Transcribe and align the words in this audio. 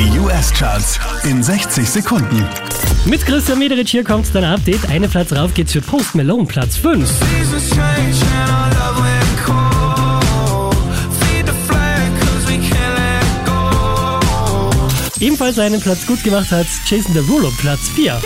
Die 0.00 0.18
US-Charts 0.18 0.98
in 1.24 1.42
60 1.42 1.86
Sekunden. 1.86 2.42
Mit 3.04 3.26
Christian 3.26 3.58
Mederich 3.58 3.90
hier 3.90 4.02
kommt 4.02 4.34
dein 4.34 4.44
Update. 4.44 4.88
Eine 4.88 5.10
Platz 5.10 5.30
rauf 5.30 5.52
geht's 5.52 5.72
für 5.72 5.82
Post 5.82 6.14
Malone, 6.14 6.46
Platz 6.46 6.78
5. 6.78 7.06
Ebenfalls 15.20 15.58
einen 15.58 15.82
Platz 15.82 16.06
gut 16.06 16.24
gemacht 16.24 16.50
hat 16.50 16.66
Jason 16.86 17.12
Derulo, 17.12 17.52
Platz 17.58 17.90
4. 17.90 18.18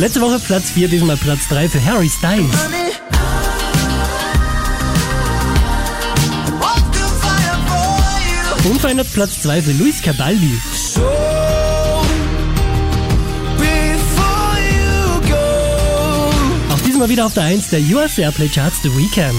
Letzte 0.00 0.22
Woche 0.22 0.38
Platz 0.38 0.70
4, 0.70 0.88
diesmal 0.88 1.18
Platz 1.18 1.46
3 1.48 1.68
für 1.68 1.84
Harry 1.84 2.08
Styles. 2.08 2.56
Unverändert 8.64 9.12
Platz 9.12 9.42
2 9.42 9.60
für 9.60 9.72
Luis 9.72 10.00
Cabaldi. 10.00 10.58
Auch 16.70 16.80
diesmal 16.86 17.10
wieder 17.10 17.26
auf 17.26 17.34
der 17.34 17.42
1 17.42 17.68
der 17.68 17.80
US 17.94 18.16
Airplay 18.16 18.48
Charts 18.48 18.80
The 18.82 18.96
Weekend. 18.96 19.38